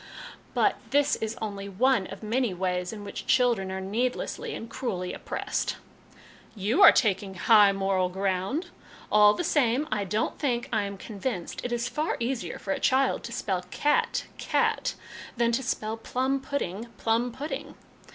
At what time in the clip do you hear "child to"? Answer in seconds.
12.79-13.31